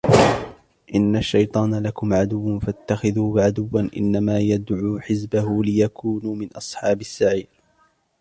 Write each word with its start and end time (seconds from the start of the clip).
إِنَّ 0.95 1.15
الشَّيْطَانَ 1.15 1.83
لَكُمْ 1.83 2.13
عَدُوٌّ 2.13 2.59
فَاتَّخِذُوهُ 2.59 3.41
عَدُوًّا 3.43 3.89
إِنَّمَا 3.97 4.39
يَدْعُو 4.39 4.99
حِزْبَهُ 4.99 5.63
لِيَكُونُوا 5.63 6.35
مِنْ 6.35 6.47
أَصْحَابِ 6.55 7.01
السَّعِيرِ 7.01 7.47